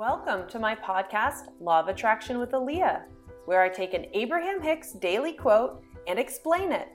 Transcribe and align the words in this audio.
Welcome 0.00 0.48
to 0.50 0.60
my 0.60 0.76
podcast, 0.76 1.48
Law 1.58 1.80
of 1.80 1.88
Attraction 1.88 2.38
with 2.38 2.52
Aaliyah, 2.52 3.02
where 3.46 3.62
I 3.62 3.68
take 3.68 3.94
an 3.94 4.06
Abraham 4.14 4.62
Hicks 4.62 4.92
daily 4.92 5.32
quote 5.32 5.82
and 6.06 6.20
explain 6.20 6.70
it. 6.70 6.86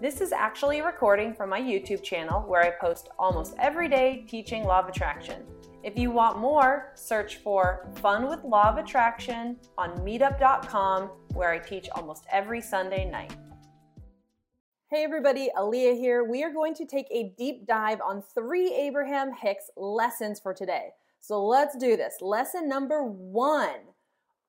This 0.00 0.22
is 0.22 0.32
actually 0.32 0.78
a 0.78 0.86
recording 0.86 1.34
from 1.34 1.50
my 1.50 1.60
YouTube 1.60 2.02
channel 2.02 2.40
where 2.48 2.62
I 2.62 2.70
post 2.70 3.10
almost 3.18 3.56
every 3.58 3.90
day 3.90 4.24
teaching 4.26 4.64
Law 4.64 4.78
of 4.78 4.88
Attraction. 4.88 5.44
If 5.82 5.98
you 5.98 6.10
want 6.10 6.38
more, 6.38 6.92
search 6.94 7.36
for 7.44 7.90
Fun 7.96 8.26
with 8.26 8.42
Law 8.42 8.70
of 8.70 8.78
Attraction 8.78 9.58
on 9.76 9.90
meetup.com 9.98 11.10
where 11.34 11.50
I 11.50 11.58
teach 11.58 11.90
almost 11.94 12.24
every 12.32 12.62
Sunday 12.62 13.04
night. 13.04 13.36
Hey 14.90 15.04
everybody, 15.04 15.50
Aaliyah 15.58 15.98
here. 15.98 16.24
We 16.24 16.42
are 16.42 16.54
going 16.54 16.72
to 16.76 16.86
take 16.86 17.08
a 17.10 17.34
deep 17.36 17.66
dive 17.66 18.00
on 18.00 18.22
three 18.34 18.72
Abraham 18.72 19.32
Hicks 19.34 19.68
lessons 19.76 20.40
for 20.40 20.54
today. 20.54 20.92
So 21.20 21.44
let's 21.44 21.76
do 21.76 21.96
this. 21.96 22.16
Lesson 22.20 22.68
number 22.68 23.02
one 23.02 23.94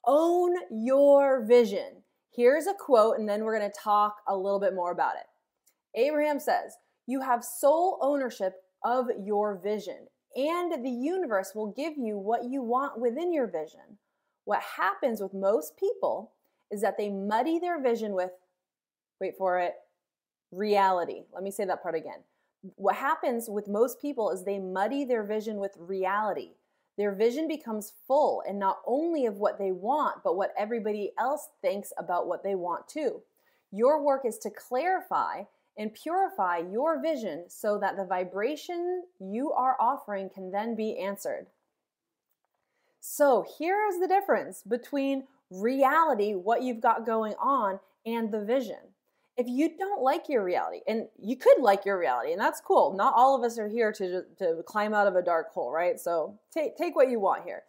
own 0.06 0.56
your 0.72 1.44
vision. 1.46 2.04
Here's 2.34 2.68
a 2.68 2.74
quote, 2.74 3.18
and 3.18 3.28
then 3.28 3.44
we're 3.44 3.58
going 3.58 3.70
to 3.70 3.80
talk 3.80 4.18
a 4.28 4.36
little 4.36 4.60
bit 4.60 4.76
more 4.76 4.92
about 4.92 5.16
it. 5.16 6.00
Abraham 6.00 6.40
says, 6.40 6.78
You 7.08 7.22
have 7.22 7.44
sole 7.44 8.00
ownership 8.02 8.54
of 8.84 9.08
your 9.20 9.60
vision, 9.62 10.08
and 10.36 10.86
the 10.86 10.90
universe 10.90 11.54
will 11.56 11.72
give 11.72 11.98
you 11.98 12.18
what 12.18 12.46
you 12.46 12.62
want 12.62 13.00
within 13.00 13.34
your 13.34 13.48
vision. 13.48 13.98
What 14.46 14.62
happens 14.62 15.20
with 15.20 15.34
most 15.34 15.78
people 15.78 16.32
is 16.72 16.82
that 16.82 16.98
they 16.98 17.10
muddy 17.10 17.60
their 17.60 17.82
vision 17.82 18.14
with, 18.14 18.32
wait 19.20 19.34
for 19.38 19.60
it, 19.60 19.74
reality. 20.52 21.24
Let 21.34 21.44
me 21.44 21.52
say 21.52 21.66
that 21.66 21.82
part 21.82 21.96
again. 21.96 22.20
What 22.76 22.96
happens 22.96 23.50
with 23.50 23.68
most 23.68 24.02
people 24.02 24.32
is 24.32 24.44
they 24.44 24.60
muddy 24.60 25.06
their 25.06 25.24
vision 25.24 25.58
with 25.58 25.76
reality. 25.78 26.52
Their 26.98 27.14
vision 27.14 27.48
becomes 27.48 27.94
full 28.08 28.42
and 28.48 28.58
not 28.58 28.80
only 28.86 29.26
of 29.26 29.38
what 29.38 29.60
they 29.60 29.72
want, 29.72 30.24
but 30.24 30.36
what 30.36 30.54
everybody 30.58 31.12
else 31.20 31.48
thinks 31.62 31.94
about 31.98 32.28
what 32.28 32.44
they 32.44 32.56
want 32.56 32.88
too. 32.88 33.22
Your 33.72 34.04
work 34.04 34.26
is 34.26 34.38
to 34.40 34.50
clarify 34.50 35.44
and 35.78 35.94
purify 35.94 36.58
your 36.58 37.00
vision 37.02 37.46
so 37.50 37.78
that 37.78 37.96
the 37.96 38.06
vibration 38.06 39.04
you 39.20 39.52
are 39.52 39.78
offering 39.80 40.30
can 40.30 40.52
then 40.52 40.76
be 40.76 40.98
answered. 40.98 41.48
So, 43.00 43.46
here 43.58 43.86
is 43.88 44.00
the 44.00 44.08
difference 44.08 44.64
between 44.64 45.28
reality, 45.52 46.34
what 46.34 46.64
you've 46.64 46.82
got 46.82 47.06
going 47.06 47.36
on, 47.40 47.80
and 48.06 48.32
the 48.32 48.44
vision 48.44 48.78
if 49.38 49.48
you 49.48 49.78
don't 49.78 50.02
like 50.02 50.30
your 50.30 50.44
reality, 50.44 50.82
and 50.88 51.08
you 51.22 51.36
could 51.38 51.60
like 51.60 51.86
your 51.86 52.00
reality, 52.00 52.32
and 52.32 52.42
that's 52.42 52.60
cool. 52.60 52.94
Not 52.94 53.14
all 53.16 53.36
of 53.36 53.44
us 53.44 53.60
are 53.60 53.68
here 53.70 53.92
to, 53.94 54.24
to 54.40 54.64
climb 54.66 54.94
out 54.94 55.08
of 55.08 55.16
a 55.16 55.22
dark 55.22 55.54
hole, 55.54 55.72
right? 55.72 56.00
So 56.00 56.40
take, 56.52 56.76
take 56.76 56.96
what 56.96 57.10
you 57.10 57.20
want 57.20 57.44
here. 57.44 57.64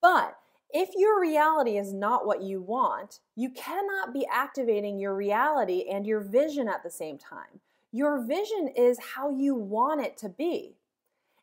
But 0.00 0.36
if 0.70 0.90
your 0.96 1.20
reality 1.20 1.78
is 1.78 1.92
not 1.92 2.26
what 2.26 2.42
you 2.42 2.60
want, 2.60 3.20
you 3.36 3.50
cannot 3.50 4.12
be 4.12 4.26
activating 4.32 4.98
your 4.98 5.14
reality 5.14 5.84
and 5.90 6.06
your 6.06 6.20
vision 6.20 6.68
at 6.68 6.82
the 6.82 6.90
same 6.90 7.18
time. 7.18 7.60
Your 7.92 8.24
vision 8.26 8.68
is 8.76 8.98
how 9.14 9.30
you 9.30 9.54
want 9.54 10.04
it 10.04 10.16
to 10.18 10.28
be. 10.28 10.76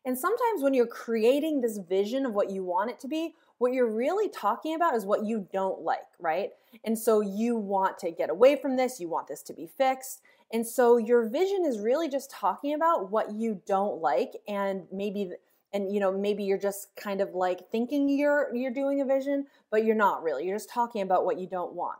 And 0.04 0.18
sometimes 0.18 0.62
when 0.62 0.74
you're 0.74 0.86
creating 0.86 1.60
this 1.60 1.78
vision 1.78 2.24
of 2.24 2.32
what 2.32 2.50
you 2.50 2.64
want 2.64 2.90
it 2.90 2.98
to 3.00 3.08
be, 3.08 3.34
what 3.58 3.74
you're 3.74 3.90
really 3.90 4.28
talking 4.30 4.74
about 4.74 4.94
is 4.94 5.04
what 5.04 5.24
you 5.24 5.46
don't 5.52 5.82
like, 5.82 6.08
right? 6.18 6.50
And 6.84 6.98
so 6.98 7.20
you 7.20 7.56
want 7.56 7.98
to 7.98 8.10
get 8.10 8.30
away 8.30 8.56
from 8.56 8.76
this, 8.76 8.98
you 8.98 9.08
want 9.08 9.28
this 9.28 9.42
to 9.42 9.52
be 9.52 9.66
fixed. 9.66 10.22
And 10.52 10.66
so 10.66 10.96
your 10.96 11.28
vision 11.28 11.64
is 11.66 11.78
really 11.78 12.08
just 12.08 12.30
talking 12.30 12.74
about 12.74 13.10
what 13.10 13.32
you 13.32 13.60
don't 13.66 14.00
like 14.00 14.32
and 14.48 14.84
maybe 14.92 15.32
and 15.72 15.94
you 15.94 16.00
know 16.00 16.10
maybe 16.10 16.42
you're 16.42 16.58
just 16.58 16.88
kind 16.96 17.20
of 17.20 17.34
like 17.34 17.70
thinking 17.70 18.08
you're 18.08 18.52
you're 18.54 18.72
doing 18.72 19.00
a 19.00 19.04
vision, 19.04 19.46
but 19.70 19.84
you're 19.84 19.94
not 19.94 20.22
really. 20.22 20.46
You're 20.46 20.56
just 20.56 20.70
talking 20.70 21.02
about 21.02 21.24
what 21.24 21.38
you 21.38 21.46
don't 21.46 21.74
want. 21.74 21.98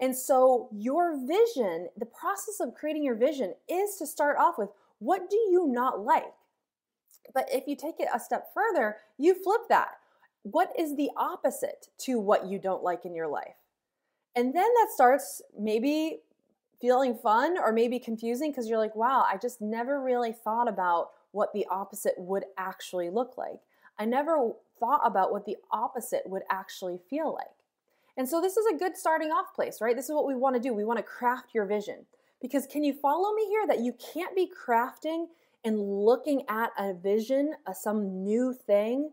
And 0.00 0.16
so 0.16 0.68
your 0.72 1.18
vision, 1.26 1.88
the 1.96 2.06
process 2.06 2.60
of 2.60 2.74
creating 2.74 3.04
your 3.04 3.14
vision 3.14 3.54
is 3.68 3.96
to 3.96 4.06
start 4.06 4.38
off 4.38 4.56
with 4.56 4.70
what 4.98 5.28
do 5.28 5.36
you 5.36 5.66
not 5.68 6.00
like? 6.00 6.32
But 7.34 7.48
if 7.50 7.66
you 7.66 7.76
take 7.76 8.00
it 8.00 8.08
a 8.14 8.20
step 8.20 8.48
further, 8.54 8.96
you 9.18 9.34
flip 9.34 9.62
that 9.68 9.96
what 10.42 10.72
is 10.78 10.96
the 10.96 11.10
opposite 11.16 11.88
to 11.98 12.18
what 12.18 12.46
you 12.46 12.58
don't 12.58 12.82
like 12.82 13.04
in 13.04 13.14
your 13.14 13.28
life? 13.28 13.56
And 14.34 14.54
then 14.54 14.68
that 14.74 14.88
starts 14.92 15.42
maybe 15.58 16.20
feeling 16.80 17.14
fun 17.14 17.56
or 17.58 17.72
maybe 17.72 17.98
confusing 17.98 18.50
because 18.50 18.68
you're 18.68 18.78
like, 18.78 18.96
wow, 18.96 19.24
I 19.30 19.36
just 19.36 19.60
never 19.60 20.02
really 20.02 20.32
thought 20.32 20.68
about 20.68 21.10
what 21.30 21.52
the 21.52 21.66
opposite 21.70 22.14
would 22.18 22.44
actually 22.58 23.08
look 23.08 23.38
like. 23.38 23.60
I 23.98 24.04
never 24.04 24.50
thought 24.80 25.02
about 25.04 25.32
what 25.32 25.44
the 25.44 25.56
opposite 25.70 26.22
would 26.26 26.42
actually 26.50 26.98
feel 27.08 27.32
like. 27.32 27.46
And 28.16 28.28
so 28.28 28.40
this 28.40 28.56
is 28.56 28.66
a 28.66 28.76
good 28.76 28.96
starting 28.96 29.30
off 29.30 29.54
place, 29.54 29.80
right? 29.80 29.94
This 29.94 30.06
is 30.06 30.14
what 30.14 30.26
we 30.26 30.34
want 30.34 30.56
to 30.56 30.60
do. 30.60 30.74
We 30.74 30.84
want 30.84 30.98
to 30.98 31.04
craft 31.04 31.54
your 31.54 31.66
vision. 31.66 32.04
Because 32.40 32.66
can 32.66 32.82
you 32.82 32.92
follow 32.92 33.32
me 33.32 33.46
here 33.46 33.66
that 33.68 33.80
you 33.80 33.94
can't 34.12 34.34
be 34.34 34.50
crafting 34.50 35.26
and 35.64 35.78
looking 35.78 36.42
at 36.48 36.70
a 36.78 36.94
vision, 36.94 37.54
a, 37.66 37.74
some 37.74 38.22
new 38.22 38.54
thing 38.54 39.10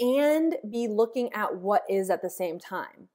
and 0.00 0.56
be 0.70 0.88
looking 0.88 1.32
at 1.32 1.56
what 1.56 1.82
is 1.88 2.10
at 2.10 2.22
the 2.22 2.30
same 2.30 2.58
time. 2.58 3.08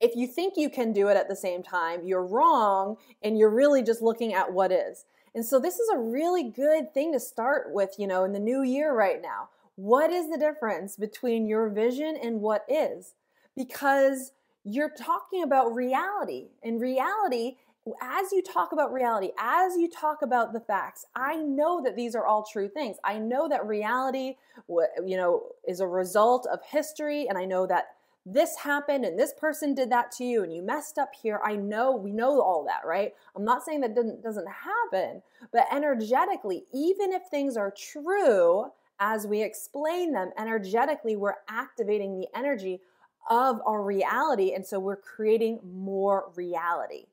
If 0.00 0.14
you 0.14 0.26
think 0.26 0.54
you 0.56 0.70
can 0.70 0.92
do 0.92 1.08
it 1.08 1.16
at 1.16 1.28
the 1.28 1.36
same 1.36 1.62
time, 1.62 2.04
you're 2.04 2.24
wrong 2.24 2.96
and 3.22 3.38
you're 3.38 3.50
really 3.50 3.82
just 3.82 4.00
looking 4.00 4.32
at 4.32 4.52
what 4.52 4.72
is. 4.72 5.04
And 5.34 5.44
so 5.44 5.58
this 5.58 5.78
is 5.78 5.88
a 5.92 5.98
really 5.98 6.50
good 6.50 6.92
thing 6.92 7.12
to 7.12 7.20
start 7.20 7.72
with, 7.72 7.90
you 7.98 8.06
know, 8.06 8.24
in 8.24 8.32
the 8.32 8.38
new 8.38 8.62
year 8.62 8.94
right 8.94 9.20
now. 9.22 9.48
What 9.76 10.10
is 10.10 10.28
the 10.28 10.38
difference 10.38 10.96
between 10.96 11.46
your 11.46 11.68
vision 11.70 12.16
and 12.22 12.40
what 12.40 12.64
is? 12.68 13.14
Because 13.56 14.32
you're 14.64 14.90
talking 14.90 15.42
about 15.42 15.74
reality, 15.74 16.48
and 16.62 16.80
reality 16.80 17.56
as 18.02 18.32
you 18.32 18.42
talk 18.42 18.72
about 18.72 18.92
reality, 18.92 19.30
as 19.38 19.76
you 19.76 19.88
talk 19.88 20.22
about 20.22 20.52
the 20.52 20.60
facts, 20.60 21.06
I 21.14 21.36
know 21.36 21.82
that 21.82 21.96
these 21.96 22.14
are 22.14 22.26
all 22.26 22.44
true 22.44 22.68
things. 22.68 22.96
I 23.04 23.18
know 23.18 23.48
that 23.48 23.66
reality, 23.66 24.36
you 24.68 25.16
know, 25.16 25.44
is 25.66 25.80
a 25.80 25.86
result 25.86 26.46
of 26.52 26.60
history, 26.64 27.26
and 27.28 27.38
I 27.38 27.46
know 27.46 27.66
that 27.66 27.86
this 28.26 28.56
happened 28.56 29.04
and 29.06 29.18
this 29.18 29.32
person 29.32 29.74
did 29.74 29.90
that 29.90 30.12
to 30.12 30.24
you 30.24 30.42
and 30.42 30.54
you 30.54 30.62
messed 30.62 30.98
up 30.98 31.10
here. 31.20 31.40
I 31.42 31.56
know, 31.56 31.96
we 31.96 32.12
know 32.12 32.42
all 32.42 32.64
that, 32.66 32.86
right? 32.86 33.14
I'm 33.34 33.44
not 33.44 33.64
saying 33.64 33.80
that 33.80 33.94
doesn't, 33.94 34.22
doesn't 34.22 34.48
happen, 34.48 35.22
but 35.52 35.64
energetically, 35.72 36.64
even 36.72 37.12
if 37.12 37.22
things 37.30 37.56
are 37.56 37.70
true 37.70 38.66
as 38.98 39.26
we 39.26 39.42
explain 39.42 40.12
them, 40.12 40.30
energetically, 40.38 41.16
we're 41.16 41.36
activating 41.48 42.20
the 42.20 42.28
energy 42.36 42.82
of 43.30 43.60
our 43.64 43.82
reality. 43.82 44.52
And 44.52 44.66
so 44.66 44.78
we're 44.78 44.96
creating 44.96 45.60
more 45.64 46.30
reality. 46.36 47.06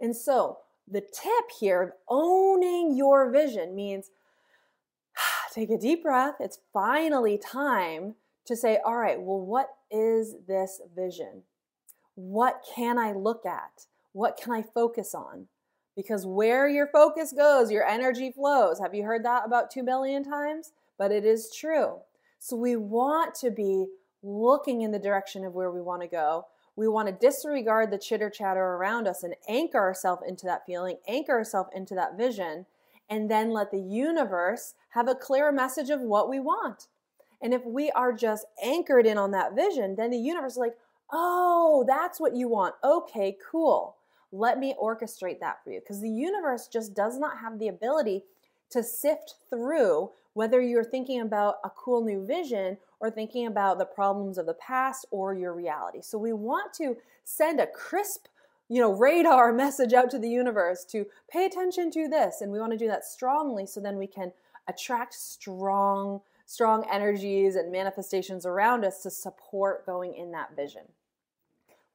And 0.00 0.16
so 0.16 0.58
the 0.90 1.00
tip 1.00 1.50
here 1.58 1.82
of 1.82 1.92
owning 2.08 2.96
your 2.96 3.30
vision 3.30 3.74
means 3.74 4.10
take 5.52 5.70
a 5.70 5.78
deep 5.78 6.02
breath. 6.02 6.34
It's 6.40 6.60
finally 6.72 7.38
time 7.38 8.14
to 8.46 8.56
say, 8.56 8.78
all 8.84 8.96
right, 8.96 9.20
well, 9.20 9.40
what 9.40 9.68
is 9.90 10.34
this 10.46 10.80
vision? 10.94 11.42
What 12.14 12.64
can 12.74 12.98
I 12.98 13.12
look 13.12 13.46
at? 13.46 13.86
What 14.12 14.38
can 14.40 14.52
I 14.52 14.62
focus 14.62 15.14
on? 15.14 15.46
Because 15.96 16.26
where 16.26 16.68
your 16.68 16.88
focus 16.88 17.32
goes, 17.32 17.70
your 17.70 17.86
energy 17.86 18.32
flows. 18.32 18.78
Have 18.80 18.94
you 18.94 19.04
heard 19.04 19.24
that 19.24 19.46
about 19.46 19.70
2 19.70 19.82
billion 19.82 20.24
times? 20.24 20.72
But 20.98 21.12
it 21.12 21.24
is 21.24 21.54
true. 21.54 21.98
So 22.38 22.56
we 22.56 22.76
want 22.76 23.34
to 23.36 23.50
be 23.50 23.86
looking 24.22 24.82
in 24.82 24.90
the 24.90 24.98
direction 24.98 25.44
of 25.44 25.54
where 25.54 25.70
we 25.70 25.80
want 25.80 26.02
to 26.02 26.08
go 26.08 26.46
we 26.76 26.88
want 26.88 27.08
to 27.08 27.26
disregard 27.26 27.90
the 27.90 27.98
chitter 27.98 28.30
chatter 28.30 28.60
around 28.60 29.06
us 29.06 29.22
and 29.22 29.34
anchor 29.48 29.78
ourselves 29.78 30.22
into 30.26 30.46
that 30.46 30.66
feeling, 30.66 30.96
anchor 31.06 31.32
ourselves 31.32 31.70
into 31.74 31.94
that 31.94 32.16
vision, 32.16 32.66
and 33.08 33.30
then 33.30 33.50
let 33.50 33.70
the 33.70 33.80
universe 33.80 34.74
have 34.90 35.08
a 35.08 35.14
clear 35.14 35.52
message 35.52 35.90
of 35.90 36.00
what 36.00 36.28
we 36.28 36.40
want. 36.40 36.88
And 37.40 37.52
if 37.52 37.64
we 37.64 37.90
are 37.90 38.12
just 38.12 38.46
anchored 38.62 39.06
in 39.06 39.18
on 39.18 39.30
that 39.32 39.54
vision, 39.54 39.96
then 39.96 40.10
the 40.10 40.18
universe 40.18 40.52
is 40.52 40.58
like, 40.58 40.76
oh, 41.12 41.84
that's 41.86 42.18
what 42.18 42.34
you 42.34 42.48
want. 42.48 42.74
Okay, 42.82 43.36
cool. 43.50 43.96
Let 44.32 44.58
me 44.58 44.74
orchestrate 44.82 45.40
that 45.40 45.62
for 45.62 45.70
you. 45.70 45.80
Because 45.80 46.00
the 46.00 46.10
universe 46.10 46.66
just 46.66 46.94
does 46.94 47.18
not 47.18 47.38
have 47.38 47.58
the 47.58 47.68
ability 47.68 48.24
to 48.70 48.82
sift 48.82 49.34
through 49.50 50.10
whether 50.32 50.60
you're 50.60 50.82
thinking 50.82 51.20
about 51.20 51.56
a 51.64 51.70
cool 51.70 52.04
new 52.04 52.26
vision 52.26 52.78
or 53.04 53.10
thinking 53.10 53.46
about 53.46 53.76
the 53.76 53.84
problems 53.84 54.38
of 54.38 54.46
the 54.46 54.54
past 54.54 55.04
or 55.10 55.34
your 55.34 55.52
reality. 55.52 56.00
So 56.00 56.16
we 56.16 56.32
want 56.32 56.72
to 56.74 56.96
send 57.22 57.60
a 57.60 57.66
crisp, 57.66 58.28
you 58.70 58.80
know, 58.80 58.92
radar 58.92 59.52
message 59.64 59.92
out 59.92 60.10
to 60.12 60.18
the 60.18 60.28
universe 60.28 60.86
to 60.86 61.04
pay 61.30 61.44
attention 61.44 61.90
to 61.90 62.08
this 62.08 62.40
and 62.40 62.50
we 62.50 62.58
want 62.58 62.72
to 62.72 62.78
do 62.78 62.88
that 62.88 63.04
strongly 63.04 63.66
so 63.66 63.78
then 63.78 63.98
we 63.98 64.06
can 64.06 64.32
attract 64.68 65.12
strong 65.12 66.22
strong 66.46 66.86
energies 66.90 67.56
and 67.56 67.70
manifestations 67.70 68.46
around 68.46 68.84
us 68.84 69.02
to 69.02 69.10
support 69.10 69.84
going 69.86 70.14
in 70.14 70.30
that 70.30 70.54
vision. 70.56 70.82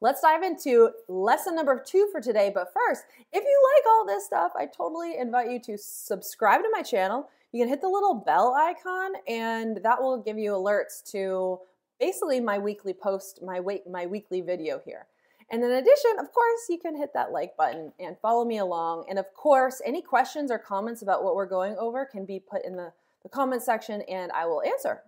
Let's 0.01 0.21
dive 0.21 0.43
into 0.43 0.89
lesson 1.07 1.55
number 1.55 1.81
two 1.85 2.07
for 2.11 2.19
today. 2.19 2.51
But 2.53 2.73
first, 2.73 3.03
if 3.31 3.43
you 3.43 3.71
like 3.75 3.85
all 3.87 4.05
this 4.07 4.25
stuff, 4.25 4.51
I 4.57 4.65
totally 4.65 5.17
invite 5.17 5.51
you 5.51 5.59
to 5.61 5.77
subscribe 5.77 6.61
to 6.61 6.69
my 6.71 6.81
channel 6.81 7.29
you 7.51 7.61
can 7.61 7.69
hit 7.69 7.81
the 7.81 7.89
little 7.89 8.15
bell 8.15 8.53
icon 8.53 9.11
and 9.27 9.77
that 9.83 10.01
will 10.01 10.21
give 10.21 10.37
you 10.37 10.51
alerts 10.51 11.03
to 11.11 11.59
basically 11.99 12.39
my 12.39 12.57
weekly 12.57 12.93
post, 12.93 13.41
my 13.43 13.59
week, 13.59 13.83
my 13.89 14.05
weekly 14.05 14.41
video 14.41 14.79
here. 14.83 15.07
And 15.51 15.63
in 15.63 15.71
addition, 15.71 16.11
of 16.19 16.31
course, 16.31 16.69
you 16.69 16.77
can 16.77 16.95
hit 16.95 17.09
that 17.15 17.31
like 17.31 17.57
button 17.57 17.91
and 17.99 18.15
follow 18.19 18.45
me 18.45 18.59
along. 18.59 19.05
And 19.09 19.17
of 19.17 19.33
course, 19.33 19.81
any 19.83 20.01
questions 20.01 20.51
or 20.51 20.59
comments 20.59 21.01
about 21.01 21.23
what 21.23 21.35
we're 21.35 21.47
going 21.47 21.75
over 21.79 22.05
can 22.05 22.25
be 22.25 22.39
put 22.39 22.63
in 22.63 22.75
the, 22.75 22.93
the 23.23 23.29
comment 23.29 23.63
section 23.63 24.03
and 24.03 24.31
I 24.31 24.45
will 24.45 24.61
answer, 24.61 25.01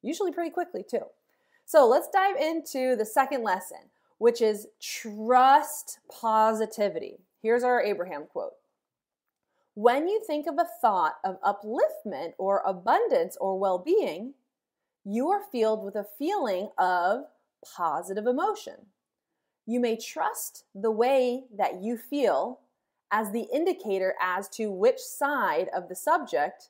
usually 0.00 0.32
pretty 0.32 0.50
quickly 0.50 0.82
too. 0.82 1.04
So 1.66 1.86
let's 1.86 2.08
dive 2.08 2.36
into 2.36 2.96
the 2.96 3.04
second 3.04 3.42
lesson, 3.42 3.78
which 4.16 4.40
is 4.40 4.66
trust 4.80 5.98
positivity. 6.10 7.18
Here's 7.42 7.62
our 7.62 7.82
Abraham 7.82 8.24
quote. 8.24 8.52
When 9.74 10.06
you 10.06 10.22
think 10.26 10.46
of 10.46 10.56
a 10.58 10.68
thought 10.82 11.14
of 11.24 11.40
upliftment 11.40 12.32
or 12.36 12.62
abundance 12.66 13.38
or 13.40 13.58
well 13.58 13.78
being, 13.78 14.34
you 15.04 15.30
are 15.30 15.40
filled 15.50 15.82
with 15.82 15.96
a 15.96 16.06
feeling 16.18 16.68
of 16.76 17.24
positive 17.74 18.26
emotion. 18.26 18.74
You 19.64 19.80
may 19.80 19.96
trust 19.96 20.64
the 20.74 20.90
way 20.90 21.44
that 21.56 21.82
you 21.82 21.96
feel 21.96 22.60
as 23.10 23.30
the 23.30 23.46
indicator 23.52 24.14
as 24.20 24.48
to 24.50 24.70
which 24.70 24.98
side 24.98 25.68
of 25.74 25.88
the 25.88 25.96
subject, 25.96 26.68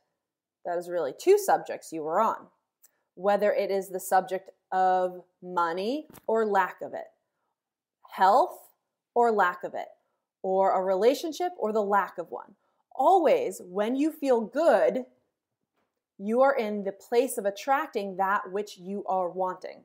that 0.65 0.79
is 0.79 0.89
really 0.89 1.13
two 1.19 1.39
subjects 1.39 1.93
you 1.93 2.03
were 2.03 2.21
on, 2.21 2.47
whether 3.15 3.53
it 3.53 3.71
is 3.71 3.89
the 3.89 4.01
subject 4.01 4.51
of 4.71 5.23
money 5.43 6.07
or 6.29 6.47
lack 6.47 6.81
of 6.83 6.95
it, 6.95 7.07
health 8.11 8.59
or 9.15 9.33
lack 9.33 9.65
of 9.65 9.75
it, 9.75 9.89
or 10.43 10.73
a 10.73 10.85
relationship 10.85 11.53
or 11.59 11.73
the 11.73 11.83
lack 11.83 12.19
of 12.19 12.31
one. 12.31 12.55
Always, 12.95 13.61
when 13.65 13.97
you 13.97 14.13
feel 14.13 14.41
good, 14.41 15.07
you 16.19 16.41
are 16.43 16.55
in 16.55 16.85
the 16.85 16.93
place 16.93 17.39
of 17.39 17.45
attracting 17.45 18.17
that 18.17 18.53
which 18.53 18.79
you 18.79 19.05
are 19.07 19.29
wanting. 19.29 19.83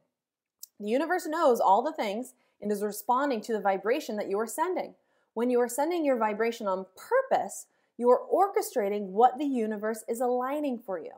The 0.80 0.88
universe 0.88 1.26
knows 1.26 1.60
all 1.60 1.82
the 1.82 1.94
things 1.94 2.34
and 2.62 2.72
is 2.72 2.84
responding 2.84 3.42
to 3.42 3.54
the 3.54 3.62
vibration 3.62 4.16
that 4.18 4.30
you 4.30 4.40
are 4.40 4.48
sending. 4.48 4.94
When 5.34 5.50
you 5.50 5.60
are 5.60 5.70
sending 5.70 6.06
your 6.06 6.18
vibration 6.18 6.68
on 6.68 6.86
purpose, 6.96 7.68
you 7.98 8.10
are 8.10 8.22
orchestrating 8.32 9.08
what 9.08 9.38
the 9.38 9.46
universe 9.46 10.04
is 10.08 10.22
aligning 10.22 10.80
for 10.80 11.00
you. 11.00 11.14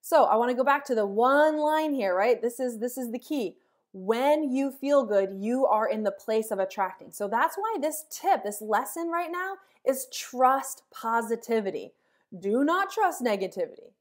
So, 0.00 0.24
I 0.24 0.36
want 0.36 0.50
to 0.50 0.56
go 0.56 0.64
back 0.64 0.84
to 0.86 0.94
the 0.94 1.06
one 1.06 1.58
line 1.58 1.92
here, 1.92 2.14
right? 2.16 2.40
This 2.40 2.60
is 2.60 2.78
this 2.78 2.96
is 2.96 3.10
the 3.10 3.18
key. 3.18 3.56
When 3.92 4.50
you 4.50 4.70
feel 4.70 5.04
good, 5.04 5.30
you 5.38 5.66
are 5.66 5.88
in 5.88 6.02
the 6.02 6.10
place 6.12 6.50
of 6.50 6.58
attracting. 6.58 7.10
So 7.10 7.26
that's 7.26 7.56
why 7.56 7.76
this 7.80 8.04
tip, 8.10 8.44
this 8.44 8.60
lesson 8.60 9.08
right 9.08 9.30
now 9.30 9.54
is 9.84 10.06
trust 10.12 10.82
positivity. 10.92 11.92
Do 12.38 12.64
not 12.64 12.90
trust 12.90 13.22
negativity. 13.22 13.92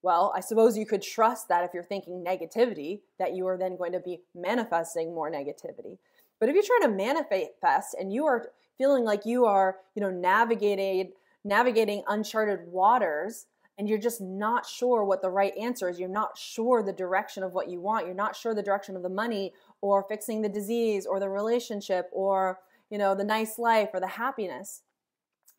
Well, 0.00 0.32
I 0.34 0.40
suppose 0.40 0.78
you 0.78 0.86
could 0.86 1.02
trust 1.02 1.48
that 1.48 1.64
if 1.64 1.74
you're 1.74 1.82
thinking 1.82 2.24
negativity, 2.24 3.00
that 3.18 3.34
you 3.34 3.46
are 3.46 3.58
then 3.58 3.76
going 3.76 3.92
to 3.92 4.00
be 4.00 4.20
manifesting 4.34 5.14
more 5.14 5.30
negativity. 5.30 5.98
But 6.38 6.48
if 6.48 6.54
you're 6.54 6.64
trying 6.64 6.90
to 6.90 6.96
manifest 6.96 7.96
and 7.98 8.12
you 8.12 8.24
are 8.26 8.50
feeling 8.78 9.04
like 9.04 9.26
you 9.26 9.44
are, 9.44 9.76
you 9.94 10.02
know, 10.02 10.10
navigating 10.10 11.12
navigating 11.44 12.02
uncharted 12.08 12.66
waters 12.68 13.46
and 13.78 13.88
you're 13.88 13.98
just 13.98 14.20
not 14.20 14.66
sure 14.66 15.04
what 15.04 15.22
the 15.22 15.30
right 15.30 15.56
answer 15.56 15.88
is, 15.88 16.00
you're 16.00 16.08
not 16.08 16.36
sure 16.36 16.82
the 16.82 16.92
direction 16.92 17.44
of 17.44 17.52
what 17.52 17.68
you 17.68 17.80
want, 17.80 18.06
you're 18.06 18.14
not 18.14 18.34
sure 18.34 18.52
the 18.54 18.62
direction 18.62 18.96
of 18.96 19.02
the 19.02 19.08
money 19.08 19.52
or 19.80 20.02
fixing 20.02 20.42
the 20.42 20.48
disease 20.48 21.06
or 21.06 21.20
the 21.20 21.28
relationship 21.28 22.10
or, 22.12 22.58
you 22.90 22.98
know, 22.98 23.14
the 23.14 23.24
nice 23.24 23.58
life 23.58 23.90
or 23.94 24.00
the 24.00 24.08
happiness. 24.08 24.82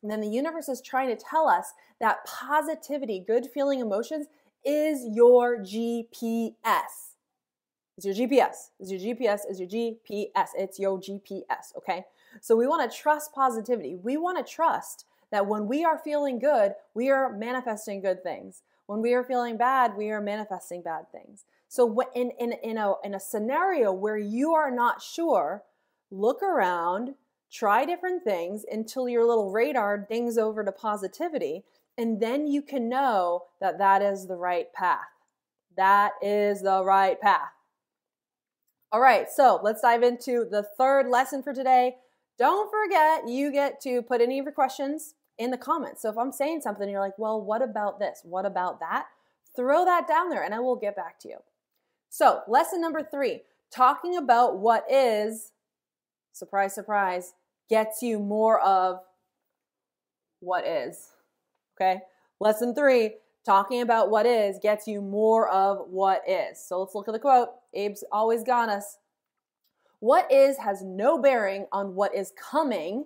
And 0.01 0.11
then 0.11 0.21
the 0.21 0.27
universe 0.27 0.67
is 0.67 0.81
trying 0.81 1.09
to 1.09 1.15
tell 1.15 1.47
us 1.47 1.73
that 1.99 2.25
positivity, 2.25 3.23
good 3.25 3.47
feeling 3.53 3.79
emotions, 3.79 4.27
is 4.65 5.05
your 5.13 5.57
GPS. 5.57 6.53
It's 7.97 8.05
your 8.05 8.15
GPS. 8.15 8.69
It's 8.79 8.91
your 8.91 8.99
GPS. 8.99 9.41
It's 9.49 9.59
your 9.59 9.69
GPS. 9.69 10.47
It's 10.55 10.79
your 10.79 10.99
GPS. 10.99 11.75
Okay. 11.77 12.05
So 12.41 12.55
we 12.55 12.67
want 12.67 12.89
to 12.89 12.97
trust 12.97 13.33
positivity. 13.33 13.95
We 13.95 14.17
want 14.17 14.45
to 14.45 14.53
trust 14.53 15.05
that 15.31 15.47
when 15.47 15.67
we 15.67 15.83
are 15.83 15.97
feeling 15.97 16.39
good, 16.39 16.73
we 16.93 17.09
are 17.09 17.31
manifesting 17.31 18.01
good 18.01 18.23
things. 18.23 18.63
When 18.87 19.01
we 19.01 19.13
are 19.13 19.23
feeling 19.23 19.57
bad, 19.57 19.95
we 19.95 20.09
are 20.09 20.21
manifesting 20.21 20.81
bad 20.81 21.11
things. 21.11 21.45
So 21.67 22.01
in, 22.15 22.31
in, 22.39 22.53
in, 22.63 22.77
a, 22.77 22.93
in 23.03 23.13
a 23.13 23.19
scenario 23.19 23.91
where 23.93 24.17
you 24.17 24.53
are 24.53 24.71
not 24.71 25.01
sure, 25.01 25.63
look 26.09 26.41
around, 26.41 27.13
try 27.51 27.85
different 27.85 28.23
things 28.23 28.65
until 28.71 29.09
your 29.09 29.25
little 29.25 29.51
radar 29.51 29.97
dings 29.97 30.37
over 30.37 30.63
to 30.63 30.71
positivity 30.71 31.63
and 31.97 32.21
then 32.21 32.47
you 32.47 32.61
can 32.61 32.87
know 32.87 33.43
that 33.59 33.77
that 33.77 34.01
is 34.01 34.27
the 34.27 34.35
right 34.35 34.71
path 34.73 35.09
that 35.75 36.11
is 36.21 36.61
the 36.61 36.83
right 36.83 37.19
path 37.19 37.51
all 38.91 39.01
right 39.01 39.27
so 39.29 39.59
let's 39.63 39.81
dive 39.81 40.03
into 40.03 40.45
the 40.49 40.63
third 40.77 41.07
lesson 41.09 41.41
for 41.41 41.53
today 41.53 41.95
don't 42.37 42.71
forget 42.71 43.27
you 43.27 43.51
get 43.51 43.81
to 43.81 44.01
put 44.03 44.21
any 44.21 44.39
of 44.39 44.45
your 44.45 44.53
questions 44.53 45.15
in 45.39 45.49
the 45.49 45.57
comments 45.57 46.01
so 46.01 46.09
if 46.09 46.17
i'm 46.17 46.31
saying 46.31 46.61
something 46.61 46.87
you're 46.87 46.99
like 46.99 47.17
well 47.17 47.41
what 47.41 47.61
about 47.61 47.99
this 47.99 48.21
what 48.23 48.45
about 48.45 48.79
that 48.79 49.07
throw 49.55 49.83
that 49.83 50.07
down 50.07 50.29
there 50.29 50.43
and 50.43 50.53
i 50.53 50.59
will 50.59 50.75
get 50.75 50.95
back 50.95 51.19
to 51.19 51.27
you 51.27 51.37
so 52.09 52.41
lesson 52.47 52.79
number 52.79 53.01
three 53.01 53.41
talking 53.73 54.17
about 54.17 54.59
what 54.59 54.85
is 54.91 55.51
surprise 56.33 56.75
surprise 56.75 57.33
gets 57.69 58.01
you 58.01 58.19
more 58.19 58.59
of 58.61 58.99
what 60.39 60.65
is. 60.65 61.09
Okay? 61.79 62.01
Lesson 62.39 62.73
three, 62.73 63.15
talking 63.45 63.81
about 63.81 64.09
what 64.09 64.25
is 64.25 64.59
gets 64.61 64.87
you 64.87 65.01
more 65.01 65.49
of 65.49 65.87
what 65.89 66.21
is. 66.27 66.63
So 66.65 66.81
let's 66.81 66.95
look 66.95 67.07
at 67.07 67.13
the 67.13 67.19
quote. 67.19 67.49
Abe's 67.75 68.03
always 68.11 68.43
got 68.43 68.69
us. 68.69 68.97
What 69.99 70.31
is 70.31 70.57
has 70.57 70.81
no 70.81 71.21
bearing 71.21 71.67
on 71.71 71.95
what 71.95 72.15
is 72.15 72.33
coming 72.37 73.05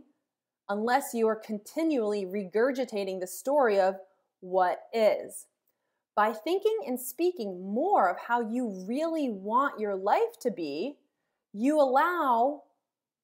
unless 0.70 1.14
you 1.14 1.28
are 1.28 1.36
continually 1.36 2.26
regurgitating 2.26 3.20
the 3.20 3.28
story 3.28 3.80
of 3.80 3.96
what 4.40 4.84
is. 4.94 5.48
By 6.16 6.32
thinking 6.34 6.78
and 6.86 7.00
speaking 7.00 7.74
more 7.74 8.10
of 8.10 8.18
how 8.28 8.42
you 8.42 8.86
really 8.88 9.30
want 9.30 9.80
your 9.80 9.96
life 9.96 10.40
to 10.42 10.52
be, 10.52 10.98
you 11.54 11.80
allow 11.80 12.64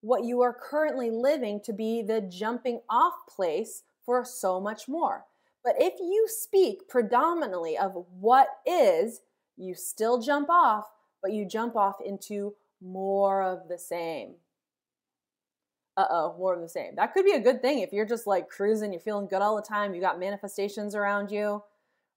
what 0.01 0.24
you 0.24 0.41
are 0.41 0.53
currently 0.53 1.12
living 1.12 1.59
to 1.65 1.74
be 1.74 2.01
the 2.01 2.21
jumping 2.21 2.81
off 2.89 3.13
place 3.27 3.83
for 4.06 4.24
so 4.25 4.59
much 4.59 4.88
more. 4.88 5.25
But 5.63 5.75
if 5.77 6.00
you 6.00 6.25
speak 6.30 6.88
predominantly 6.88 7.77
of 7.77 8.06
what 8.19 8.47
is, 8.65 9.21
you 9.57 9.75
still 9.75 10.21
jump 10.21 10.50
off, 10.50 10.85
but 11.21 11.33
you 11.33 11.45
jump 11.45 11.75
off 11.75 11.97
into 12.03 12.56
more 12.81 13.44
of 13.44 13.68
the 13.68 13.78
same. 13.78 14.35
Uh 15.99 16.07
oh, 16.11 16.35
more 16.39 16.56
of 16.56 16.61
the 16.61 16.69
same. 16.69 16.95
That 16.95 17.13
could 17.13 17.25
be 17.25 17.33
a 17.33 17.41
good 17.41 17.61
thing 17.61 17.79
if 17.79 17.91
you're 17.91 18.06
just 18.06 18.25
like 18.25 18.47
cruising, 18.47 18.94
you're 18.94 19.01
feeling 19.01 19.27
good 19.27 19.41
all 19.41 19.57
the 19.57 19.61
time, 19.61 19.94
you 19.94 19.99
got 19.99 20.18
manifestations 20.18 20.95
around 20.95 21.29
you, 21.29 21.61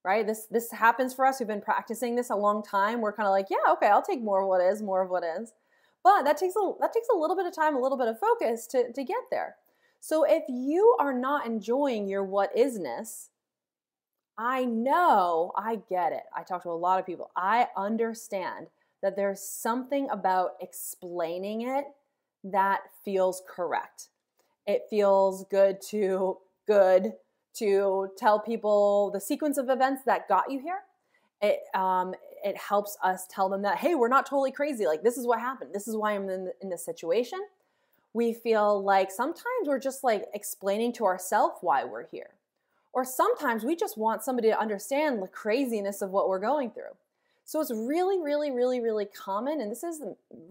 right? 0.04 0.24
This 0.24 0.46
this 0.48 0.70
happens 0.70 1.12
for 1.12 1.26
us. 1.26 1.40
We've 1.40 1.48
been 1.48 1.60
practicing 1.60 2.14
this 2.14 2.30
a 2.30 2.36
long 2.36 2.62
time. 2.62 3.00
We're 3.00 3.12
kind 3.12 3.26
of 3.26 3.32
like, 3.32 3.48
yeah, 3.50 3.72
okay, 3.72 3.88
I'll 3.88 4.00
take 4.00 4.22
more 4.22 4.42
of 4.42 4.48
what 4.48 4.60
is, 4.60 4.82
more 4.82 5.02
of 5.02 5.10
what 5.10 5.24
is. 5.24 5.52
But 6.04 6.22
that 6.22 6.36
takes 6.36 6.54
a 6.54 6.72
that 6.78 6.92
takes 6.92 7.08
a 7.12 7.18
little 7.18 7.34
bit 7.34 7.46
of 7.46 7.56
time, 7.56 7.74
a 7.74 7.80
little 7.80 7.98
bit 7.98 8.06
of 8.06 8.20
focus 8.20 8.68
to, 8.68 8.92
to 8.92 9.02
get 9.02 9.24
there. 9.32 9.56
So 9.98 10.22
if 10.22 10.44
you 10.48 10.96
are 11.00 11.12
not 11.12 11.44
enjoying 11.44 12.06
your 12.06 12.22
what 12.22 12.54
isness, 12.56 13.30
I 14.38 14.64
know, 14.64 15.50
I 15.56 15.80
get 15.88 16.12
it. 16.12 16.22
I 16.36 16.44
talk 16.44 16.62
to 16.62 16.70
a 16.70 16.84
lot 16.86 17.00
of 17.00 17.06
people. 17.06 17.32
I 17.36 17.66
understand 17.76 18.68
that 19.02 19.16
there's 19.16 19.40
something 19.40 20.08
about 20.08 20.52
explaining 20.60 21.62
it 21.62 21.84
that 22.44 22.82
feels 23.04 23.42
correct. 23.49 24.08
It 24.66 24.82
feels 24.90 25.44
good 25.50 25.80
to 25.90 26.38
good 26.66 27.14
to 27.54 28.08
tell 28.16 28.40
people 28.40 29.11
the 29.12 29.20
sequence 29.20 29.58
of 29.58 29.68
events 29.68 30.02
that 30.06 30.28
got 30.28 30.50
you 30.50 30.61
here. 30.61 30.80
It 31.40 31.61
um, 31.75 32.14
it 32.44 32.56
helps 32.56 32.96
us 33.02 33.26
tell 33.28 33.49
them 33.49 33.62
that, 33.62 33.78
hey, 33.78 33.94
we're 33.94 34.08
not 34.08 34.26
totally 34.26 34.52
crazy. 34.52 34.87
Like, 34.87 35.02
this 35.02 35.16
is 35.16 35.26
what 35.26 35.38
happened. 35.38 35.72
This 35.72 35.87
is 35.87 35.96
why 35.96 36.12
I'm 36.12 36.28
in, 36.28 36.50
in 36.61 36.70
this 36.70 36.84
situation. 36.84 37.38
We 38.14 38.34
feel 38.34 38.82
like 38.82 39.11
sometimes 39.11 39.66
we're 39.66 39.78
just 39.78 40.04
like 40.04 40.26
explaining 40.34 40.92
to 40.94 41.04
ourselves 41.04 41.58
why 41.61 41.84
we're 41.84 42.06
here. 42.08 42.30
Or 42.92 43.04
sometimes 43.04 43.64
we 43.64 43.75
just 43.75 43.96
want 43.96 44.22
somebody 44.22 44.49
to 44.49 44.58
understand 44.58 45.22
the 45.22 45.28
craziness 45.28 46.02
of 46.02 46.11
what 46.11 46.28
we're 46.28 46.38
going 46.38 46.72
through. 46.72 46.94
So 47.44 47.61
it's 47.61 47.72
really, 47.72 48.20
really, 48.20 48.50
really, 48.50 48.80
really 48.80 49.06
common. 49.06 49.61
And 49.61 49.70
this 49.70 49.82
is 49.82 50.02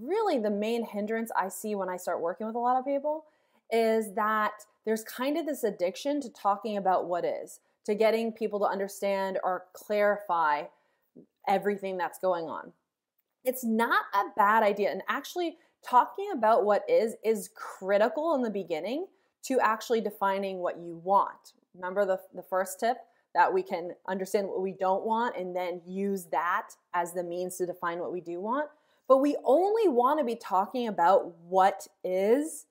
really 0.01 0.38
the 0.38 0.50
main 0.50 0.86
hindrance 0.86 1.31
I 1.36 1.50
see 1.50 1.75
when 1.75 1.89
I 1.89 1.98
start 1.98 2.21
working 2.21 2.45
with 2.48 2.55
a 2.55 2.60
lot 2.60 2.77
of 2.77 2.86
people 2.86 3.25
is 3.71 4.13
that 4.15 4.51
there's 4.86 5.03
kind 5.03 5.38
of 5.38 5.45
this 5.45 5.63
addiction 5.63 6.21
to 6.21 6.29
talking 6.29 6.77
about 6.77 7.07
what 7.07 7.24
is, 7.24 7.60
to 7.86 7.95
getting 7.95 8.31
people 8.31 8.60
to 8.60 8.65
understand 8.65 9.39
or 9.43 9.65
clarify 9.74 10.63
everything 11.48 11.98
that's 11.98 12.19
going 12.19 12.45
on. 12.45 12.74
It's 13.43 13.63
not 13.63 14.03
a 14.13 14.25
bad 14.36 14.63
idea. 14.63 14.91
And 14.91 15.01
actually, 15.07 15.57
talking 15.88 16.29
about 16.33 16.63
what 16.63 16.83
is 16.88 17.15
is 17.24 17.50
critical 17.55 18.36
in 18.36 18.43
the 18.43 18.50
beginning 18.50 19.07
to 19.43 19.60
actually 19.60 20.01
defining 20.01 20.60
what 20.60 20.77
you 20.77 21.01
want. 21.03 21.53
Remember 21.74 22.05
the, 22.05 22.19
the 22.36 22.43
first 22.43 22.79
tip? 22.79 22.98
That 23.33 23.53
we 23.53 23.63
can 23.63 23.91
understand 24.07 24.47
what 24.47 24.61
we 24.61 24.73
don't 24.73 25.05
want 25.05 25.38
and 25.38 25.55
then 25.55 25.81
use 25.85 26.25
that 26.31 26.69
as 26.93 27.13
the 27.13 27.23
means 27.23 27.57
to 27.57 27.65
define 27.65 28.00
what 28.00 28.11
we 28.11 28.21
do 28.21 28.39
want. 28.41 28.69
But 29.07 29.17
we 29.17 29.35
only 29.43 29.88
want 29.88 30.19
to 30.19 30.25
be 30.25 30.35
talking 30.35 30.88
about 30.88 31.33
what 31.47 31.88
is 32.03 32.65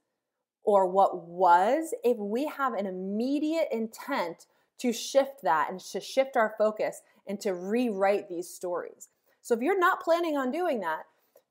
or 0.64 0.86
what 0.86 1.26
was 1.26 1.94
if 2.04 2.16
we 2.18 2.46
have 2.46 2.74
an 2.74 2.86
immediate 2.86 3.68
intent 3.72 4.46
to 4.78 4.92
shift 4.92 5.42
that 5.42 5.70
and 5.70 5.80
to 5.80 6.00
shift 6.00 6.36
our 6.36 6.54
focus 6.56 7.02
and 7.26 7.40
to 7.40 7.54
rewrite 7.54 8.28
these 8.28 8.48
stories. 8.48 9.08
So 9.42 9.54
if 9.54 9.60
you're 9.60 9.78
not 9.78 10.00
planning 10.00 10.36
on 10.36 10.50
doing 10.50 10.80
that, 10.80 11.04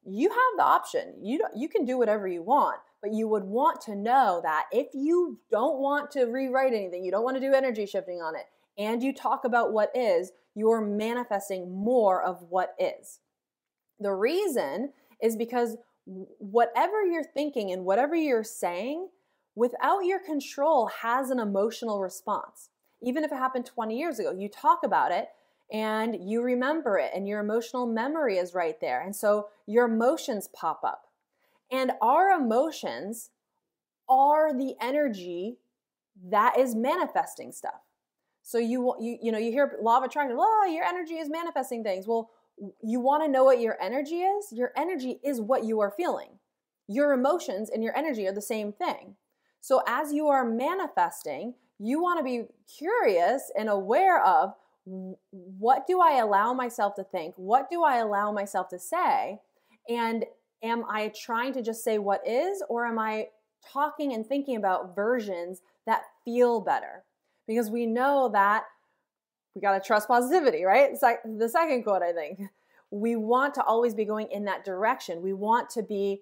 you 0.05 0.29
have 0.29 0.57
the 0.57 0.63
option. 0.63 1.13
You 1.21 1.45
you 1.55 1.67
can 1.67 1.85
do 1.85 1.97
whatever 1.97 2.27
you 2.27 2.41
want, 2.41 2.79
but 3.01 3.13
you 3.13 3.27
would 3.27 3.43
want 3.43 3.81
to 3.81 3.95
know 3.95 4.39
that 4.43 4.65
if 4.71 4.87
you 4.93 5.39
don't 5.51 5.79
want 5.79 6.11
to 6.11 6.25
rewrite 6.25 6.73
anything, 6.73 7.03
you 7.03 7.11
don't 7.11 7.23
want 7.23 7.37
to 7.37 7.41
do 7.41 7.53
energy 7.53 7.85
shifting 7.85 8.21
on 8.21 8.35
it, 8.35 8.45
and 8.79 9.03
you 9.03 9.13
talk 9.13 9.43
about 9.43 9.73
what 9.73 9.91
is, 9.93 10.31
you're 10.55 10.81
manifesting 10.81 11.69
more 11.69 12.23
of 12.23 12.41
what 12.49 12.73
is. 12.79 13.19
The 13.99 14.13
reason 14.13 14.93
is 15.21 15.35
because 15.35 15.77
whatever 16.05 17.05
you're 17.05 17.23
thinking 17.23 17.71
and 17.71 17.83
whatever 17.83 18.15
you're 18.15 18.43
saying, 18.43 19.09
without 19.53 20.05
your 20.05 20.19
control, 20.19 20.87
has 21.01 21.29
an 21.29 21.39
emotional 21.39 21.99
response. 22.01 22.69
Even 23.03 23.23
if 23.23 23.31
it 23.31 23.35
happened 23.35 23.65
20 23.65 23.97
years 23.97 24.17
ago, 24.17 24.31
you 24.31 24.47
talk 24.49 24.79
about 24.83 25.11
it 25.11 25.27
and 25.71 26.17
you 26.27 26.41
remember 26.41 26.97
it, 26.97 27.11
and 27.13 27.27
your 27.27 27.39
emotional 27.39 27.85
memory 27.85 28.37
is 28.37 28.55
right 28.55 28.81
there. 28.81 29.01
And 29.01 29.15
so 29.15 29.49
your 29.67 29.85
emotions 29.85 30.49
pop 30.51 30.81
up. 30.83 31.03
And 31.71 31.91
our 32.01 32.31
emotions 32.31 33.29
are 34.09 34.51
the 34.51 34.73
energy 34.81 35.59
that 36.29 36.57
is 36.57 36.73
manifesting 36.73 37.51
stuff. 37.51 37.81
So 38.41 38.57
you 38.57 38.95
you 38.99 39.17
you 39.21 39.31
know 39.31 39.37
you 39.37 39.51
hear 39.51 39.77
law 39.81 39.97
of 39.97 40.03
attraction, 40.03 40.37
oh, 40.39 40.65
your 40.65 40.83
energy 40.83 41.15
is 41.15 41.29
manifesting 41.29 41.83
things. 41.83 42.07
Well, 42.07 42.29
you 42.81 42.99
want 42.99 43.23
to 43.23 43.29
know 43.29 43.43
what 43.43 43.59
your 43.59 43.81
energy 43.81 44.21
is? 44.21 44.51
Your 44.51 44.71
energy 44.75 45.19
is 45.23 45.39
what 45.39 45.63
you 45.63 45.79
are 45.79 45.91
feeling. 45.91 46.39
Your 46.87 47.13
emotions 47.13 47.69
and 47.69 47.83
your 47.83 47.95
energy 47.95 48.27
are 48.27 48.33
the 48.33 48.41
same 48.41 48.73
thing. 48.73 49.15
So 49.61 49.81
as 49.87 50.13
you 50.13 50.27
are 50.27 50.45
manifesting, 50.45 51.53
you 51.77 52.01
want 52.01 52.19
to 52.19 52.23
be 52.23 52.45
curious 52.77 53.51
and 53.57 53.69
aware 53.69 54.23
of 54.23 54.53
what 54.85 55.85
do 55.85 56.01
I 56.01 56.17
allow 56.17 56.53
myself 56.53 56.95
to 56.95 57.03
think? 57.03 57.35
What 57.37 57.69
do 57.69 57.83
I 57.83 57.97
allow 57.97 58.31
myself 58.31 58.69
to 58.69 58.79
say? 58.79 59.39
And 59.87 60.25
am 60.63 60.83
I 60.89 61.11
trying 61.15 61.53
to 61.53 61.61
just 61.61 61.83
say 61.83 61.97
what 61.97 62.27
is, 62.27 62.63
or 62.69 62.85
am 62.85 62.99
I 62.99 63.27
talking 63.71 64.13
and 64.13 64.25
thinking 64.25 64.55
about 64.55 64.95
versions 64.95 65.61
that 65.85 66.03
feel 66.25 66.61
better? 66.61 67.03
Because 67.49 67.71
we 67.71 67.87
know 67.87 68.29
that 68.31 68.65
we 69.55 69.61
got 69.61 69.73
to 69.73 69.85
trust 69.85 70.07
positivity, 70.07 70.63
right? 70.63 70.91
It's 70.91 71.01
like 71.01 71.19
the 71.25 71.49
second 71.49 71.81
quote, 71.81 72.03
I 72.03 72.13
think. 72.13 72.41
We 72.91 73.15
want 73.15 73.55
to 73.55 73.63
always 73.63 73.95
be 73.95 74.05
going 74.05 74.27
in 74.31 74.45
that 74.45 74.63
direction. 74.63 75.23
We 75.23 75.33
want 75.33 75.69
to 75.71 75.81
be 75.83 76.21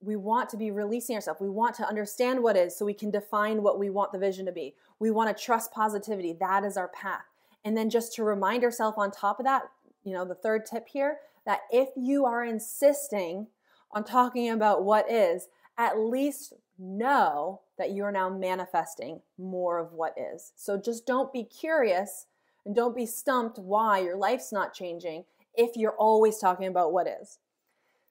we 0.00 0.14
want 0.14 0.48
to 0.50 0.56
be 0.56 0.70
releasing 0.70 1.16
ourselves. 1.16 1.40
We 1.40 1.48
want 1.48 1.74
to 1.74 1.88
understand 1.88 2.40
what 2.40 2.56
is 2.56 2.76
so 2.76 2.84
we 2.84 2.94
can 2.94 3.10
define 3.10 3.64
what 3.64 3.80
we 3.80 3.90
want 3.90 4.12
the 4.12 4.18
vision 4.18 4.46
to 4.46 4.52
be. 4.52 4.76
We 5.00 5.10
want 5.10 5.36
to 5.36 5.44
trust 5.44 5.72
positivity. 5.72 6.36
That 6.38 6.62
is 6.62 6.76
our 6.76 6.86
path. 6.86 7.24
And 7.64 7.76
then 7.76 7.90
just 7.90 8.14
to 8.14 8.22
remind 8.22 8.62
ourselves 8.62 8.96
on 8.96 9.10
top 9.10 9.40
of 9.40 9.46
that, 9.46 9.64
you 10.04 10.12
know, 10.12 10.24
the 10.24 10.36
third 10.36 10.66
tip 10.66 10.86
here 10.86 11.18
that 11.46 11.62
if 11.72 11.88
you 11.96 12.26
are 12.26 12.44
insisting 12.44 13.48
on 13.90 14.04
talking 14.04 14.50
about 14.50 14.84
what 14.84 15.10
is, 15.10 15.48
at 15.78 15.98
least 15.98 16.52
know 16.78 17.60
that 17.78 17.90
you 17.92 18.04
are 18.04 18.12
now 18.12 18.28
manifesting 18.28 19.20
more 19.38 19.78
of 19.78 19.92
what 19.92 20.14
is. 20.18 20.52
So 20.56 20.76
just 20.76 21.06
don't 21.06 21.32
be 21.32 21.44
curious 21.44 22.26
and 22.66 22.74
don't 22.74 22.96
be 22.96 23.06
stumped 23.06 23.58
why 23.58 24.00
your 24.00 24.16
life's 24.16 24.52
not 24.52 24.74
changing 24.74 25.24
if 25.54 25.76
you're 25.76 25.96
always 25.96 26.38
talking 26.38 26.66
about 26.66 26.92
what 26.92 27.06
is. 27.06 27.38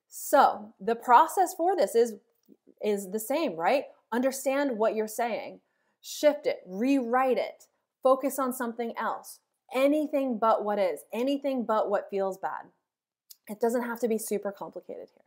So, 0.09 0.74
the 0.79 0.95
process 0.95 1.53
for 1.53 1.75
this 1.75 1.93
is 1.93 2.15
is 2.81 3.12
the 3.12 3.19
same, 3.19 3.55
right? 3.55 3.86
Understand 4.12 4.77
what 4.77 4.95
you're 4.95 5.07
saying. 5.07 5.59
Shift 6.01 6.47
it, 6.47 6.62
rewrite 6.65 7.38
it, 7.38 7.65
focus 8.01 8.39
on 8.39 8.53
something 8.53 8.93
else. 8.97 9.39
Anything 9.74 10.38
but 10.39 10.63
what 10.63 10.79
is, 10.79 11.01
anything 11.13 11.65
but 11.65 11.89
what 11.89 12.09
feels 12.09 12.38
bad. 12.38 12.67
It 13.47 13.59
doesn't 13.59 13.83
have 13.83 14.00
to 14.01 14.07
be 14.07 14.17
super 14.17 14.51
complicated 14.51 15.09
here. 15.13 15.26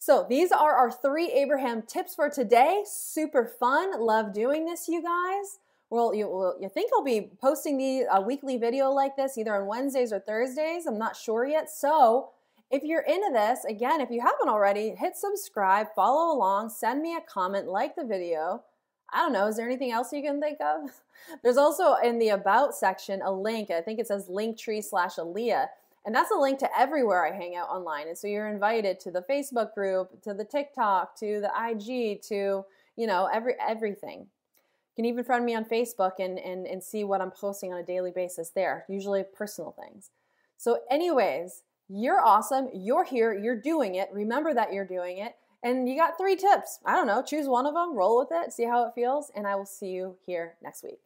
So, 0.00 0.24
these 0.28 0.52
are 0.52 0.74
our 0.74 0.90
three 0.90 1.32
Abraham 1.32 1.82
tips 1.82 2.14
for 2.14 2.30
today. 2.30 2.84
Super 2.86 3.44
fun. 3.44 4.00
Love 4.00 4.32
doing 4.32 4.64
this, 4.64 4.88
you 4.88 5.02
guys. 5.02 5.58
Well, 5.90 6.14
you, 6.14 6.28
well, 6.28 6.56
you 6.60 6.68
think 6.68 6.92
I'll 6.94 7.02
be 7.02 7.30
posting 7.40 7.78
the 7.78 8.04
a 8.12 8.20
weekly 8.20 8.58
video 8.58 8.90
like 8.90 9.16
this 9.16 9.36
either 9.36 9.54
on 9.56 9.66
Wednesdays 9.66 10.12
or 10.12 10.20
Thursdays. 10.20 10.86
I'm 10.86 10.98
not 10.98 11.16
sure 11.16 11.46
yet. 11.46 11.68
So, 11.68 12.30
if 12.70 12.84
you're 12.84 13.02
into 13.02 13.30
this, 13.32 13.64
again, 13.64 14.00
if 14.00 14.10
you 14.10 14.20
haven't 14.20 14.48
already, 14.48 14.90
hit 14.90 15.16
subscribe, 15.16 15.88
follow 15.96 16.36
along, 16.36 16.70
send 16.70 17.02
me 17.02 17.16
a 17.16 17.20
comment, 17.20 17.66
like 17.66 17.96
the 17.96 18.04
video. 18.04 18.62
I 19.10 19.18
don't 19.20 19.32
know, 19.32 19.46
is 19.46 19.56
there 19.56 19.66
anything 19.66 19.90
else 19.90 20.12
you 20.12 20.22
can 20.22 20.38
think 20.38 20.60
of? 20.60 20.90
There's 21.42 21.56
also 21.56 21.94
in 21.94 22.18
the 22.18 22.28
About 22.28 22.74
section 22.74 23.22
a 23.22 23.32
link. 23.32 23.70
I 23.70 23.80
think 23.80 23.98
it 23.98 24.06
says 24.06 24.28
linktree 24.28 24.84
slash 24.84 25.16
Aleah 25.16 25.68
and 26.08 26.14
that's 26.14 26.30
a 26.30 26.38
link 26.38 26.58
to 26.60 26.70
everywhere 26.74 27.26
I 27.26 27.36
hang 27.36 27.54
out 27.54 27.68
online. 27.68 28.08
And 28.08 28.16
so 28.16 28.28
you're 28.28 28.48
invited 28.48 28.98
to 29.00 29.10
the 29.10 29.26
Facebook 29.28 29.74
group, 29.74 30.22
to 30.22 30.32
the 30.32 30.42
TikTok, 30.42 31.14
to 31.20 31.38
the 31.42 31.50
IG, 31.50 32.22
to, 32.28 32.64
you 32.96 33.06
know, 33.06 33.28
every 33.30 33.56
everything. 33.60 34.20
You 34.20 34.96
can 34.96 35.04
even 35.04 35.22
friend 35.22 35.44
me 35.44 35.54
on 35.54 35.66
Facebook 35.66 36.12
and, 36.18 36.38
and, 36.38 36.66
and 36.66 36.82
see 36.82 37.04
what 37.04 37.20
I'm 37.20 37.30
posting 37.30 37.74
on 37.74 37.78
a 37.78 37.84
daily 37.84 38.10
basis 38.10 38.48
there, 38.48 38.86
usually 38.88 39.22
personal 39.36 39.76
things. 39.78 40.08
So, 40.56 40.78
anyways, 40.90 41.62
you're 41.90 42.24
awesome. 42.24 42.70
You're 42.72 43.04
here. 43.04 43.38
You're 43.38 43.60
doing 43.60 43.96
it. 43.96 44.08
Remember 44.10 44.54
that 44.54 44.72
you're 44.72 44.86
doing 44.86 45.18
it. 45.18 45.34
And 45.62 45.86
you 45.86 45.94
got 45.94 46.16
three 46.16 46.36
tips. 46.36 46.78
I 46.86 46.94
don't 46.94 47.06
know. 47.06 47.22
Choose 47.22 47.48
one 47.48 47.66
of 47.66 47.74
them, 47.74 47.94
roll 47.94 48.18
with 48.18 48.28
it, 48.32 48.54
see 48.54 48.64
how 48.64 48.86
it 48.86 48.92
feels, 48.94 49.30
and 49.36 49.46
I 49.46 49.56
will 49.56 49.66
see 49.66 49.88
you 49.88 50.16
here 50.24 50.54
next 50.62 50.82
week. 50.82 51.00